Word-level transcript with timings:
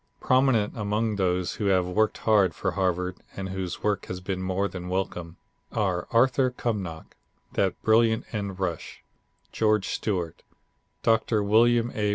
Prominent 0.19 0.75
among 0.75 1.17
those 1.17 1.53
who 1.57 1.65
have 1.65 1.85
worked 1.85 2.17
hard 2.17 2.55
for 2.55 2.71
Harvard 2.71 3.17
and 3.37 3.49
whose 3.49 3.83
work 3.83 4.07
has 4.07 4.19
been 4.19 4.41
more 4.41 4.67
than 4.67 4.89
welcome, 4.89 5.37
are 5.71 6.07
Arthur 6.09 6.49
Cumnock, 6.49 7.15
that 7.53 7.79
brilliant 7.83 8.25
end 8.33 8.59
rush, 8.59 9.03
George 9.51 9.89
Stewart, 9.89 10.41
Doctor 11.03 11.43
William 11.43 11.91
A. 11.93 12.09